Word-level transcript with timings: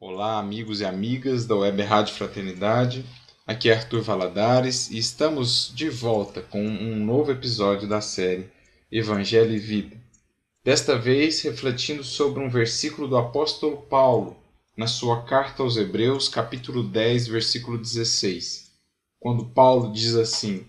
Olá, 0.00 0.40
amigos 0.40 0.80
e 0.80 0.84
amigas 0.84 1.46
da 1.46 1.54
Web 1.54 1.80
Rádio 1.82 2.14
Fraternidade. 2.14 3.06
Aqui 3.46 3.70
é 3.70 3.74
Arthur 3.74 4.02
Valadares 4.02 4.90
e 4.90 4.98
estamos 4.98 5.72
de 5.74 5.88
volta 5.88 6.42
com 6.42 6.60
um 6.60 6.96
novo 6.96 7.30
episódio 7.30 7.88
da 7.88 8.00
série 8.00 8.50
Evangelho 8.90 9.52
e 9.52 9.58
Vida. 9.58 9.96
Desta 10.64 10.98
vez 10.98 11.40
refletindo 11.42 12.02
sobre 12.02 12.42
um 12.42 12.50
versículo 12.50 13.06
do 13.06 13.16
apóstolo 13.16 13.82
Paulo 13.82 14.36
na 14.76 14.88
sua 14.88 15.22
carta 15.22 15.62
aos 15.62 15.76
Hebreus, 15.76 16.28
capítulo 16.28 16.82
10, 16.82 17.28
versículo 17.28 17.78
16, 17.78 18.72
quando 19.20 19.46
Paulo 19.50 19.92
diz 19.92 20.16
assim: 20.16 20.66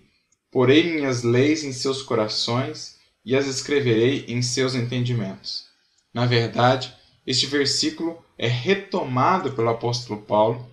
Porei 0.52 0.94
minhas 0.94 1.24
leis 1.24 1.64
em 1.64 1.72
seus 1.72 2.00
corações 2.00 2.96
e 3.24 3.34
as 3.34 3.46
escreverei 3.46 4.24
em 4.28 4.40
seus 4.40 4.76
entendimentos. 4.76 5.66
Na 6.14 6.24
verdade, 6.26 6.94
este 7.26 7.46
versículo 7.46 8.22
é 8.38 8.46
retomado 8.46 9.52
pelo 9.52 9.70
apóstolo 9.70 10.22
Paulo 10.22 10.70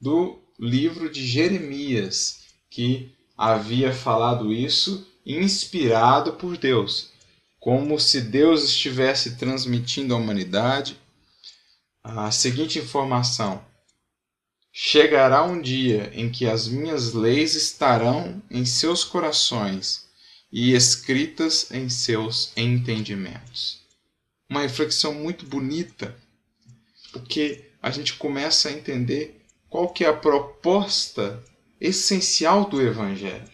do 0.00 0.38
livro 0.58 1.10
de 1.10 1.26
Jeremias, 1.26 2.44
que 2.70 3.12
havia 3.36 3.92
falado 3.92 4.52
isso 4.52 5.06
inspirado 5.24 6.34
por 6.34 6.56
Deus, 6.56 7.10
como 7.58 7.98
se 7.98 8.20
Deus 8.20 8.64
estivesse 8.64 9.36
transmitindo 9.36 10.14
à 10.14 10.16
humanidade 10.16 10.96
a 12.04 12.30
seguinte 12.30 12.78
informação: 12.78 13.64
Chegará 14.72 15.42
um 15.42 15.60
dia 15.60 16.12
em 16.14 16.30
que 16.30 16.46
as 16.46 16.68
minhas 16.68 17.12
leis 17.12 17.54
estarão 17.54 18.40
em 18.50 18.64
seus 18.64 19.02
corações 19.02 20.06
e 20.52 20.72
escritas 20.72 21.70
em 21.72 21.88
seus 21.88 22.52
entendimentos. 22.56 23.85
Uma 24.48 24.62
reflexão 24.62 25.14
muito 25.14 25.44
bonita, 25.46 26.16
porque 27.12 27.64
a 27.82 27.90
gente 27.90 28.14
começa 28.14 28.68
a 28.68 28.72
entender 28.72 29.44
qual 29.68 29.88
que 29.88 30.04
é 30.04 30.08
a 30.08 30.16
proposta 30.16 31.42
essencial 31.80 32.68
do 32.68 32.80
evangelho. 32.80 33.48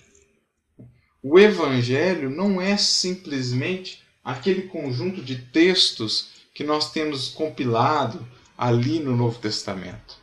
O 1.22 1.38
evangelho 1.38 2.28
não 2.28 2.60
é 2.60 2.76
simplesmente 2.76 4.02
aquele 4.24 4.62
conjunto 4.62 5.22
de 5.22 5.36
textos 5.36 6.30
que 6.54 6.64
nós 6.64 6.92
temos 6.92 7.28
compilado 7.28 8.26
ali 8.56 9.00
no 9.00 9.16
Novo 9.16 9.38
Testamento. 9.38 10.22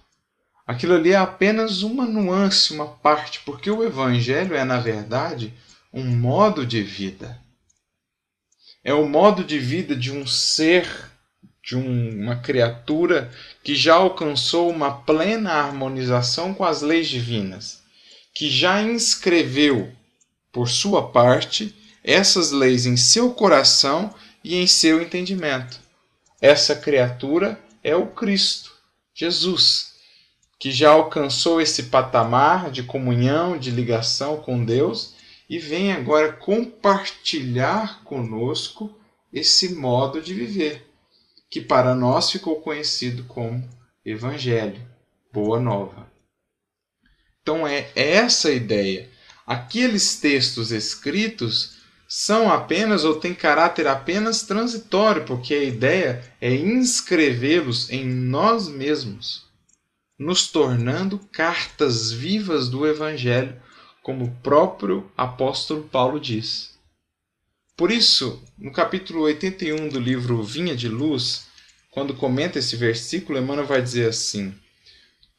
Aquilo 0.70 0.94
ali 0.94 1.12
é 1.12 1.16
apenas 1.16 1.82
uma 1.82 2.06
nuance, 2.06 2.74
uma 2.74 2.86
parte, 2.86 3.42
porque 3.44 3.72
o 3.72 3.84
Evangelho 3.84 4.56
é, 4.56 4.64
na 4.64 4.80
verdade, 4.80 5.52
um 5.92 6.06
modo 6.06 6.64
de 6.64 6.84
vida. 6.84 7.42
É 8.84 8.94
o 8.94 9.08
modo 9.08 9.44
de 9.44 9.60
vida 9.60 9.96
de 9.96 10.12
um 10.12 10.26
ser, 10.26 10.88
de 11.64 11.76
um, 11.76 12.24
uma 12.24 12.38
criatura 12.38 13.32
que 13.64 13.76
já 13.76 13.96
alcançou 13.96 14.70
uma 14.70 15.02
plena 15.02 15.52
harmonização 15.52 16.54
com 16.54 16.64
as 16.64 16.82
leis 16.82 17.08
divinas, 17.08 17.82
que 18.34 18.50
já 18.50 18.82
inscreveu, 18.82 19.92
por 20.52 20.70
sua 20.70 21.10
parte, 21.10 21.76
essas 22.04 22.52
leis 22.52 22.86
em 22.86 22.96
seu 22.96 23.34
coração 23.34 24.14
e 24.44 24.56
em 24.56 24.66
seu 24.66 25.02
entendimento. 25.02 25.80
Essa 26.42 26.76
criatura 26.76 27.60
é 27.84 27.96
o 27.96 28.08
Cristo, 28.08 28.72
Jesus, 29.14 29.94
que 30.58 30.72
já 30.72 30.92
alcançou 30.92 31.60
esse 31.60 31.84
patamar 31.84 32.72
de 32.72 32.82
comunhão, 32.82 33.58
de 33.58 33.72
ligação 33.72 34.38
com 34.38 34.64
Deus 34.64 35.19
e 35.50 35.58
vem 35.58 35.92
agora 35.92 36.32
compartilhar 36.32 38.04
conosco 38.04 38.96
esse 39.34 39.74
modo 39.74 40.22
de 40.22 40.34
viver, 40.34 40.86
que 41.50 41.60
para 41.60 41.96
nós 41.96 42.30
ficou 42.30 42.62
conhecido 42.62 43.24
como 43.24 43.68
Evangelho, 44.06 44.88
Boa 45.34 45.60
Nova. 45.60 46.12
Então 47.42 47.68
é 47.68 47.92
essa 47.96 48.50
a 48.50 48.54
ideia. 48.54 49.10
Aqueles 49.46 50.20
textos 50.20 50.72
escritos 50.72 51.80
são 52.08 52.52
apenas 52.52 53.04
ou 53.04 53.20
têm 53.20 53.34
caráter 53.34 53.88
apenas 53.88 54.44
transitório, 54.44 55.26
porque 55.26 55.54
a 55.56 55.64
ideia 55.64 56.24
é 56.40 56.54
inscrevê-los 56.54 57.90
em 57.90 58.06
nós 58.06 58.68
mesmos, 58.68 59.46
nos 60.18 60.48
tornando 60.48 61.20
cartas 61.32 62.12
vivas 62.12 62.70
do 62.70 62.86
Evangelho, 62.86 63.60
como 64.10 64.26
o 64.26 64.36
próprio 64.42 65.08
apóstolo 65.16 65.84
Paulo 65.84 66.20
diz. 66.20 66.72
Por 67.78 67.92
isso, 67.92 68.44
no 68.58 68.72
capítulo 68.72 69.22
81 69.22 69.88
do 69.88 70.00
livro 70.00 70.42
Vinha 70.42 70.76
de 70.76 70.90
Luz, 70.90 71.46
quando 71.92 72.16
comenta 72.16 72.58
esse 72.58 72.76
versículo, 72.76 73.38
Emmanuel 73.38 73.68
vai 73.68 73.84
dizer 73.84 74.10
assim: 74.10 74.56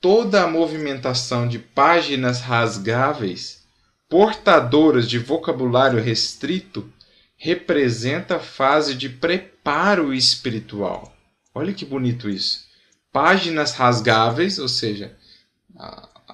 toda 0.00 0.44
a 0.44 0.46
movimentação 0.46 1.48
de 1.48 1.58
páginas 1.58 2.40
rasgáveis 2.42 3.64
portadoras 4.08 5.10
de 5.10 5.18
vocabulário 5.18 6.00
restrito 6.00 6.88
representa 7.36 8.36
a 8.36 8.40
fase 8.40 8.94
de 8.94 9.08
preparo 9.08 10.14
espiritual. 10.14 11.12
Olha 11.52 11.72
que 11.72 11.84
bonito 11.84 12.30
isso. 12.30 12.66
Páginas 13.12 13.72
rasgáveis, 13.72 14.60
ou 14.60 14.68
seja, 14.68 15.18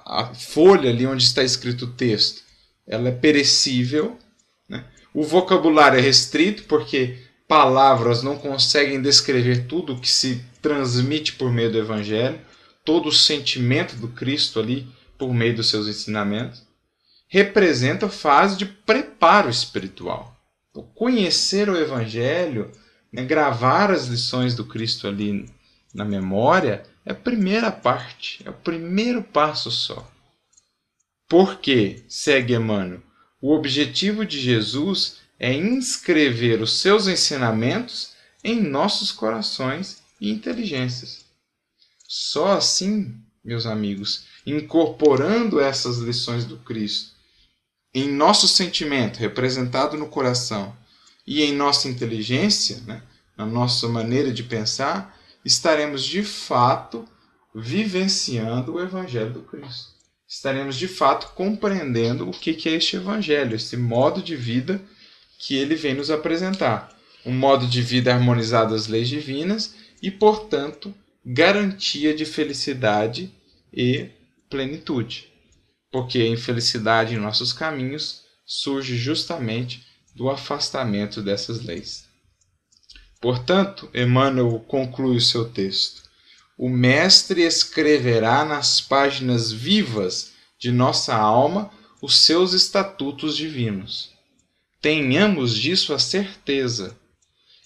a, 0.07 0.33
folha 0.33 0.89
ali 0.89 1.05
onde 1.05 1.23
está 1.23 1.43
escrito 1.43 1.85
o 1.85 1.91
texto, 1.91 2.41
ela 2.87 3.09
é 3.09 3.11
perecível. 3.11 4.17
Né? 4.67 4.85
O 5.13 5.23
vocabulário 5.23 5.99
é 5.99 6.01
restrito 6.01 6.63
porque 6.63 7.17
palavras 7.47 8.23
não 8.23 8.37
conseguem 8.37 9.01
descrever 9.01 9.67
tudo 9.67 9.93
o 9.93 9.99
que 9.99 10.09
se 10.09 10.43
transmite 10.61 11.33
por 11.33 11.51
meio 11.51 11.71
do 11.71 11.77
Evangelho, 11.77 12.39
todo 12.83 13.09
o 13.09 13.13
sentimento 13.13 13.95
do 13.97 14.07
Cristo 14.07 14.59
ali 14.59 14.87
por 15.17 15.33
meio 15.33 15.55
dos 15.55 15.69
seus 15.69 15.87
ensinamentos 15.87 16.65
representa 17.27 18.05
a 18.05 18.09
fase 18.09 18.57
de 18.57 18.65
preparo 18.65 19.49
espiritual. 19.49 20.35
Então, 20.71 20.83
conhecer 20.95 21.69
o 21.69 21.77
Evangelho, 21.77 22.71
né, 23.11 23.25
gravar 23.25 23.91
as 23.91 24.07
lições 24.07 24.55
do 24.55 24.63
Cristo 24.63 25.07
ali 25.07 25.45
na 25.93 26.05
memória, 26.05 26.83
é 27.07 27.13
a 27.13 27.15
primeira 27.15 27.71
parte, 27.71 28.41
é 28.43 28.49
o 28.49 28.53
primeiro 28.53 29.23
passo 29.23 29.71
só. 29.71 30.11
Porque, 31.29 32.03
segue 32.09 32.53
Emmanuel, 32.53 33.01
o 33.41 33.53
objetivo 33.53 34.25
de 34.25 34.37
Jesus 34.37 35.19
é 35.39 35.53
inscrever 35.53 36.61
os 36.61 36.81
seus 36.81 37.07
ensinamentos 37.07 38.11
em 38.43 38.59
nossos 38.61 39.09
corações 39.09 40.03
e 40.19 40.29
inteligências. 40.29 41.25
Só 42.05 42.57
assim, 42.57 43.15
meus 43.41 43.65
amigos, 43.65 44.25
incorporando 44.45 45.61
essas 45.61 45.99
lições 45.99 46.43
do 46.43 46.57
Cristo 46.57 47.11
em 47.93 48.11
nosso 48.11 48.49
sentimento, 48.49 49.17
representado 49.17 49.95
no 49.95 50.09
coração, 50.09 50.75
e 51.25 51.41
em 51.41 51.53
nossa 51.53 51.87
inteligência, 51.87 52.81
né, 52.85 53.01
na 53.37 53.45
nossa 53.45 53.87
maneira 53.87 54.29
de 54.29 54.43
pensar, 54.43 55.16
estaremos 55.47 56.03
de 56.05 56.21
fato 56.23 57.07
vivenciando 57.55 58.75
o 58.75 58.79
Evangelho 58.79 59.33
do 59.33 59.41
Cristo. 59.41 59.97
Estaremos 60.27 60.75
de 60.75 60.87
fato 60.87 61.33
compreendendo 61.33 62.29
o 62.29 62.31
que 62.31 62.69
é 62.69 62.73
este 62.73 62.97
Evangelho, 62.97 63.55
esse 63.55 63.75
modo 63.75 64.21
de 64.21 64.35
vida 64.35 64.79
que 65.39 65.55
ele 65.55 65.75
vem 65.75 65.95
nos 65.95 66.11
apresentar. 66.11 66.95
Um 67.25 67.33
modo 67.33 67.65
de 67.65 67.81
vida 67.81 68.13
harmonizado 68.13 68.75
às 68.75 68.87
leis 68.87 69.09
divinas 69.09 69.73
e, 70.01 70.11
portanto, 70.11 70.93
garantia 71.25 72.13
de 72.13 72.25
felicidade 72.25 73.31
e 73.73 74.09
plenitude 74.49 75.27
porque 75.91 76.19
a 76.19 76.27
infelicidade 76.27 77.15
em 77.15 77.19
nossos 77.19 77.53
caminhos 77.53 78.23
surge 78.45 78.95
justamente 78.97 79.85
do 80.15 80.29
afastamento 80.29 81.21
dessas 81.21 81.63
leis. 81.63 82.06
Portanto, 83.19 83.89
Emmanuel 83.93 84.59
conclui 84.67 85.17
o 85.17 85.21
seu 85.21 85.49
texto. 85.49 86.03
O 86.57 86.69
Mestre 86.69 87.41
escreverá 87.41 88.45
nas 88.45 88.81
páginas 88.81 89.51
vivas 89.51 90.33
de 90.59 90.71
nossa 90.71 91.15
alma 91.15 91.71
os 92.01 92.17
seus 92.17 92.53
estatutos 92.53 93.35
divinos. 93.35 94.11
Tenhamos 94.81 95.55
disso 95.55 95.93
a 95.93 95.99
certeza 95.99 96.95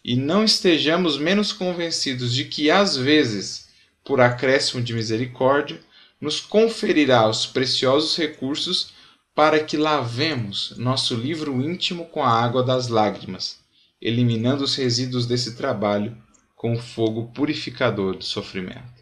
e 0.04 0.16
não 0.16 0.44
estejamos 0.44 1.18
menos 1.18 1.54
convencidos 1.54 2.34
de 2.34 2.46
que, 2.46 2.72
às 2.72 2.98
vezes, 2.98 3.68
por 4.04 4.20
acréscimo 4.20 4.82
de 4.82 4.94
misericórdia, 4.94 5.80
nos 6.20 6.40
conferirá 6.40 7.28
os 7.28 7.46
preciosos 7.46 8.16
recursos 8.18 8.94
para 9.36 9.64
que 9.64 9.78
lavemos 9.78 10.74
nosso 10.78 11.16
livro 11.16 11.62
íntimo 11.62 12.06
com 12.06 12.24
a 12.24 12.30
água 12.30 12.64
das 12.64 12.88
lágrimas, 12.88 13.60
eliminando 14.02 14.64
os 14.64 14.76
resíduos 14.76 15.26
desse 15.26 15.56
trabalho 15.56 16.18
com 16.56 16.74
o 16.74 16.82
fogo 16.82 17.32
purificador 17.34 18.16
do 18.16 18.24
sofrimento. 18.24 19.02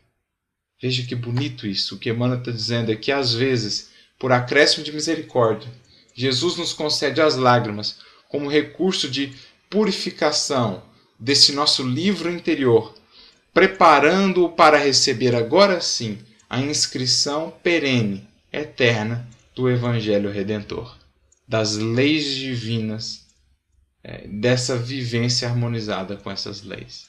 Veja 0.81 1.05
que 1.05 1.15
bonito 1.15 1.67
isso. 1.67 1.95
O 1.95 1.97
que 1.97 2.09
Emmanuel 2.09 2.39
está 2.39 2.51
dizendo 2.51 2.91
é 2.91 2.95
que, 2.95 3.11
às 3.11 3.33
vezes, 3.33 3.89
por 4.17 4.31
acréscimo 4.31 4.83
de 4.83 4.91
misericórdia, 4.91 5.69
Jesus 6.13 6.57
nos 6.57 6.73
concede 6.73 7.21
as 7.21 7.35
lágrimas 7.35 7.97
como 8.29 8.49
recurso 8.49 9.09
de 9.09 9.33
purificação 9.69 10.83
desse 11.19 11.51
nosso 11.51 11.83
livro 11.83 12.31
interior, 12.31 12.95
preparando-o 13.53 14.49
para 14.49 14.77
receber 14.77 15.35
agora 15.35 15.81
sim 15.81 16.17
a 16.49 16.59
inscrição 16.59 17.53
perene, 17.61 18.27
eterna 18.51 19.27
do 19.55 19.69
Evangelho 19.69 20.31
Redentor, 20.31 20.97
das 21.47 21.75
leis 21.75 22.25
divinas, 22.25 23.27
é, 24.03 24.27
dessa 24.27 24.77
vivência 24.77 25.47
harmonizada 25.47 26.15
com 26.15 26.31
essas 26.31 26.63
leis. 26.63 27.07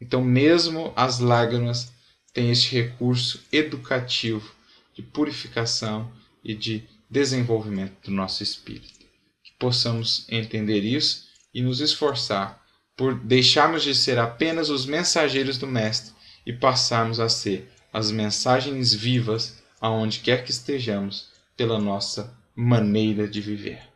Então, 0.00 0.22
mesmo 0.22 0.92
as 0.96 1.18
lágrimas 1.18 1.92
têm 2.32 2.50
este 2.50 2.74
recurso 2.74 3.42
educativo 3.52 4.52
de 4.94 5.02
purificação 5.02 6.12
e 6.42 6.54
de 6.54 6.84
desenvolvimento 7.08 7.94
do 8.04 8.10
nosso 8.10 8.42
espírito. 8.42 9.06
Que 9.42 9.52
possamos 9.58 10.26
entender 10.28 10.80
isso 10.80 11.26
e 11.54 11.62
nos 11.62 11.80
esforçar 11.80 12.62
por 12.96 13.14
deixarmos 13.14 13.82
de 13.82 13.94
ser 13.94 14.18
apenas 14.18 14.68
os 14.68 14.86
mensageiros 14.86 15.58
do 15.58 15.66
Mestre 15.66 16.12
e 16.46 16.52
passarmos 16.52 17.18
a 17.18 17.28
ser 17.28 17.70
as 17.92 18.10
mensagens 18.10 18.92
vivas 18.92 19.62
aonde 19.80 20.20
quer 20.20 20.44
que 20.44 20.50
estejamos 20.50 21.28
pela 21.56 21.78
nossa 21.78 22.36
maneira 22.54 23.28
de 23.28 23.40
viver. 23.40 23.93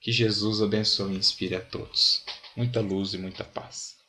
Que 0.00 0.10
Jesus 0.10 0.62
abençoe 0.62 1.12
e 1.12 1.18
inspire 1.18 1.54
a 1.54 1.60
todos. 1.60 2.24
Muita 2.56 2.80
luz 2.80 3.12
e 3.12 3.18
muita 3.18 3.44
paz. 3.44 3.99